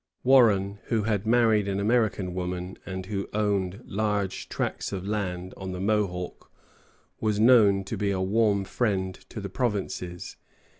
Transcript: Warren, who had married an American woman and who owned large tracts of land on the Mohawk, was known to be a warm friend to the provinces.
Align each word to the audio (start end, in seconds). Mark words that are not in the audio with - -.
Warren, 0.23 0.79
who 0.85 1.03
had 1.03 1.27
married 1.27 1.67
an 1.67 1.79
American 1.79 2.33
woman 2.33 2.75
and 2.87 3.05
who 3.05 3.29
owned 3.35 3.83
large 3.85 4.49
tracts 4.49 4.91
of 4.91 5.07
land 5.07 5.53
on 5.57 5.73
the 5.73 5.79
Mohawk, 5.79 6.49
was 7.19 7.39
known 7.39 7.83
to 7.83 7.97
be 7.97 8.09
a 8.09 8.19
warm 8.19 8.63
friend 8.65 9.13
to 9.29 9.39
the 9.39 9.47
provinces. 9.47 10.37